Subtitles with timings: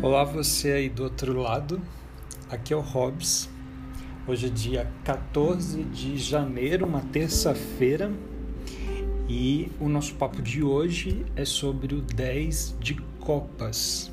[0.00, 1.82] Olá, você aí do outro lado.
[2.48, 3.50] Aqui é o Hobbs.
[4.28, 8.12] Hoje é dia 14 de janeiro, uma terça-feira,
[9.28, 14.12] e o nosso papo de hoje é sobre o 10 de Copas,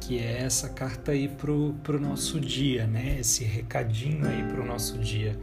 [0.00, 3.18] que é essa carta aí pro, pro nosso dia, né?
[3.20, 5.38] Esse recadinho aí pro nosso dia,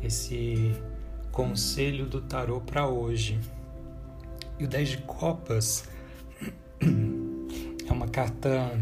[0.00, 0.76] esse
[1.32, 3.40] conselho do tarô para hoje.
[4.60, 5.88] E o 10 de Copas
[7.92, 8.72] é uma carta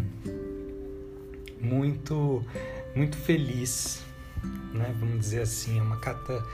[1.61, 2.45] muito
[2.95, 4.03] muito feliz,
[4.73, 4.95] né?
[4.99, 6.45] Vamos dizer assim, é uma carta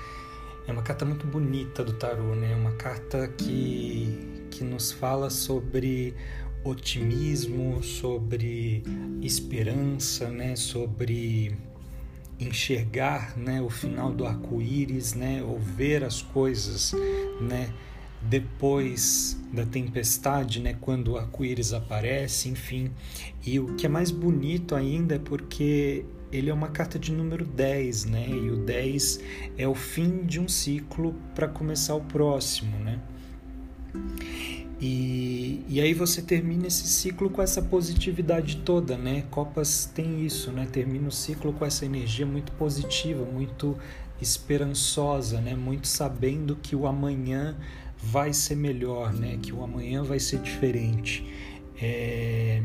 [0.66, 2.52] é uma carta muito bonita do tarô, né?
[2.52, 6.14] É uma carta que que nos fala sobre
[6.64, 8.82] otimismo, sobre
[9.20, 10.56] esperança, né?
[10.56, 11.54] Sobre
[12.40, 16.92] enxergar, né, o final do arco-íris, né, ou ver as coisas,
[17.40, 17.72] né,
[18.22, 22.90] depois da tempestade, né, quando o arco-íris aparece, enfim.
[23.44, 27.44] E o que é mais bonito ainda é porque ele é uma carta de número
[27.44, 28.26] 10, né?
[28.28, 29.20] E o 10
[29.56, 33.00] é o fim de um ciclo para começar o próximo, né?
[34.80, 39.24] E, e aí você termina esse ciclo com essa positividade toda, né?
[39.30, 40.66] Copas tem isso, né?
[40.70, 43.76] Termina o ciclo com essa energia muito positiva, muito
[44.20, 45.54] esperançosa, né?
[45.54, 47.56] Muito sabendo que o amanhã
[48.10, 49.38] vai ser melhor, né?
[49.40, 51.26] Que o amanhã vai ser diferente.
[51.80, 52.62] É...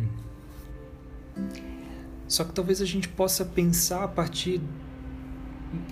[2.28, 4.62] Só que talvez a gente possa pensar a partir.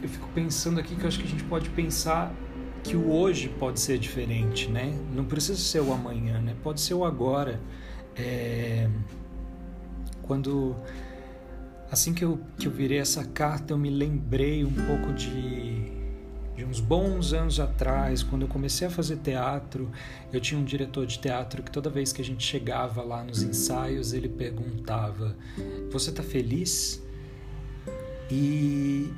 [0.01, 2.33] Eu fico pensando aqui que eu acho que a gente pode pensar
[2.83, 4.97] que o hoje pode ser diferente, né?
[5.13, 6.55] Não precisa ser o amanhã, né?
[6.63, 7.59] Pode ser o agora.
[8.15, 8.89] É...
[10.21, 10.75] Quando
[11.91, 15.98] assim que eu, que eu virei essa carta, eu me lembrei um pouco de
[16.59, 19.89] de uns bons anos atrás, quando eu comecei a fazer teatro,
[20.31, 23.41] eu tinha um diretor de teatro que toda vez que a gente chegava lá nos
[23.41, 25.37] ensaios, ele perguntava:
[25.89, 27.01] Você está feliz?
[28.29, 29.09] E,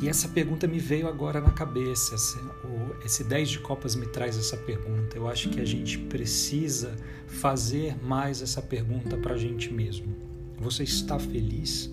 [0.00, 2.14] e essa pergunta me veio agora na cabeça.
[2.14, 5.16] Esse, o, esse 10 de Copas me traz essa pergunta.
[5.16, 6.94] Eu acho que a gente precisa
[7.26, 10.14] fazer mais essa pergunta para a gente mesmo.
[10.60, 11.90] Você está feliz?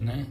[0.00, 0.26] Né?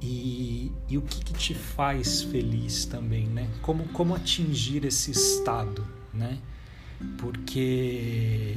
[0.00, 3.48] E, e o que, que, te faz feliz também, né?
[3.62, 6.38] Como, como atingir esse estado, né?
[7.18, 8.56] Porque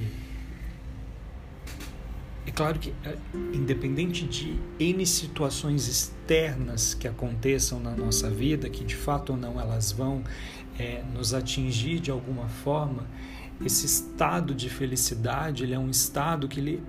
[2.45, 3.15] é claro que, é,
[3.53, 9.59] independente de N situações externas que aconteçam na nossa vida, que de fato ou não
[9.59, 10.23] elas vão
[10.77, 13.05] é, nos atingir de alguma forma,
[13.63, 16.83] esse estado de felicidade ele é um estado que ele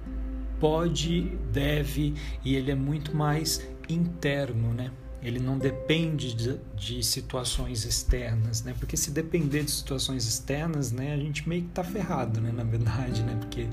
[0.60, 4.90] pode, deve e ele é muito mais interno, né?
[5.22, 8.74] Ele não depende de, de, situações externas, né?
[8.78, 12.50] Porque se depender de situações externas, né, a gente meio que tá ferrado, né?
[12.50, 13.36] Na verdade, né?
[13.38, 13.68] Porque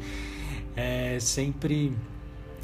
[0.75, 1.93] é sempre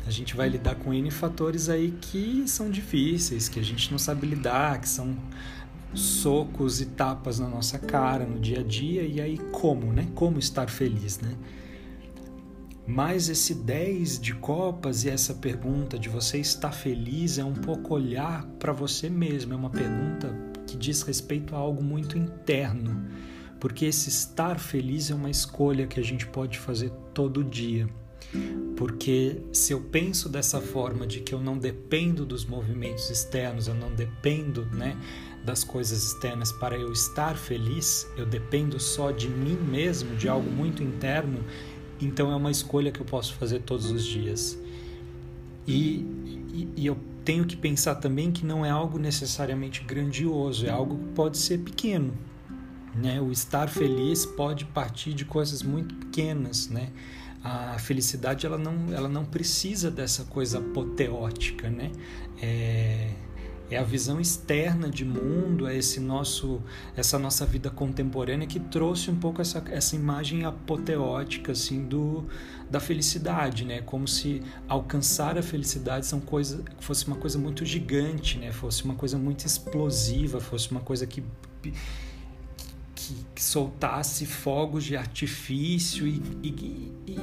[0.05, 3.97] a gente vai lidar com N fatores aí que são difíceis, que a gente não
[3.97, 5.15] sabe lidar, que são
[5.93, 10.07] socos e tapas na nossa cara no dia a dia, e aí como, né?
[10.13, 11.35] Como estar feliz, né?
[12.85, 17.93] Mas esse 10 de copas e essa pergunta de você está feliz é um pouco
[17.93, 20.35] olhar para você mesmo, é uma pergunta
[20.67, 23.07] que diz respeito a algo muito interno,
[23.59, 27.87] porque esse estar feliz é uma escolha que a gente pode fazer todo dia.
[28.75, 33.75] Porque se eu penso dessa forma de que eu não dependo dos movimentos externos, eu
[33.75, 34.97] não dependo, né,
[35.45, 40.49] das coisas externas para eu estar feliz, eu dependo só de mim mesmo, de algo
[40.49, 41.43] muito interno,
[42.01, 44.57] então é uma escolha que eu posso fazer todos os dias.
[45.67, 46.05] E,
[46.53, 50.97] e, e, eu tenho que pensar também que não é algo necessariamente grandioso, é algo
[50.97, 52.13] que pode ser pequeno.
[52.95, 53.19] Né?
[53.21, 56.67] O estar feliz pode partir de coisas muito pequenas.
[56.67, 56.89] Né?
[57.43, 61.69] A felicidade ela não, ela não precisa dessa coisa apoteótica.
[61.69, 61.91] Né?
[62.41, 63.11] É,
[63.73, 66.61] é a visão externa de mundo, é esse nosso,
[66.95, 72.25] essa nossa vida contemporânea que trouxe um pouco essa, essa imagem apoteótica assim do
[72.69, 73.81] da felicidade, né?
[73.81, 78.51] Como se alcançar a felicidade são coisa, fosse uma coisa muito gigante, né?
[78.51, 81.23] Fosse uma coisa muito explosiva, fosse uma coisa que
[82.95, 87.19] que, que soltasse fogos de artifício e, e, e,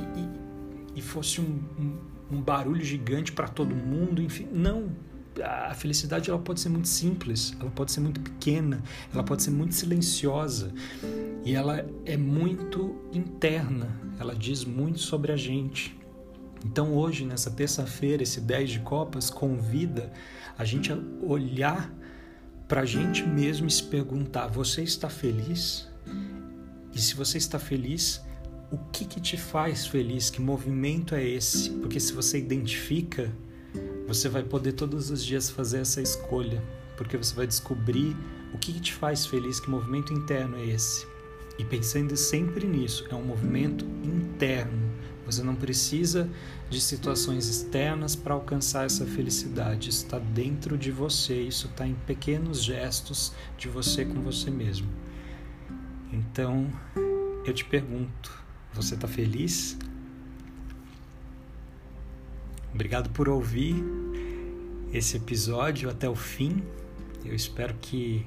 [0.96, 4.90] e fosse um, um, um barulho gigante para todo mundo, enfim, não
[5.42, 8.82] a felicidade ela pode ser muito simples, ela pode ser muito pequena,
[9.12, 10.72] ela pode ser muito silenciosa
[11.44, 13.88] e ela é muito interna,
[14.18, 15.96] ela diz muito sobre a gente.
[16.64, 20.12] Então hoje, nessa terça-feira, esse 10 de copas convida
[20.58, 21.90] a gente a olhar
[22.68, 25.88] para a gente mesmo e se perguntar: você está feliz?
[26.94, 28.20] E se você está feliz,
[28.70, 33.32] o que, que te faz feliz, que movimento é esse, porque se você identifica,
[34.12, 36.60] você vai poder todos os dias fazer essa escolha,
[36.96, 38.16] porque você vai descobrir
[38.52, 41.06] o que, te faz feliz, que movimento interno é esse.
[41.56, 44.90] E pensando sempre nisso, é um movimento interno.
[45.24, 46.28] Você não precisa
[46.68, 49.90] de situações externas para alcançar essa felicidade.
[49.90, 54.88] Isso está dentro de você, isso está em pequenos gestos de você com você mesmo.
[56.12, 56.68] Então,
[57.44, 58.42] eu te pergunto:
[58.74, 59.78] você está feliz?
[62.72, 63.99] Obrigado por ouvir
[64.92, 66.62] esse episódio até o fim.
[67.24, 68.24] Eu espero que,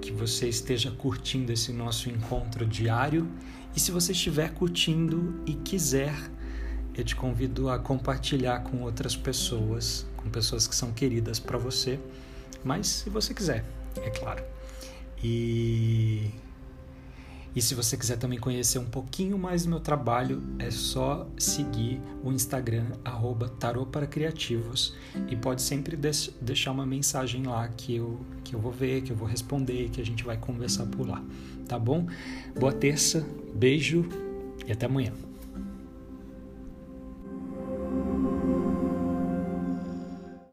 [0.00, 3.28] que você esteja curtindo esse nosso encontro diário.
[3.74, 6.14] E se você estiver curtindo e quiser,
[6.96, 11.98] eu te convido a compartilhar com outras pessoas, com pessoas que são queridas para você,
[12.64, 13.64] mas se você quiser,
[13.96, 14.42] é claro.
[15.22, 16.30] E
[17.54, 22.00] e se você quiser também conhecer um pouquinho mais do meu trabalho, é só seguir
[22.22, 22.86] o Instagram
[23.48, 24.94] Tarô para Criativos
[25.28, 25.96] e pode sempre
[26.40, 30.00] deixar uma mensagem lá que eu, que eu vou ver, que eu vou responder, que
[30.00, 31.22] a gente vai conversar por lá,
[31.66, 32.06] tá bom?
[32.58, 34.08] Boa terça, beijo
[34.66, 35.29] e até amanhã.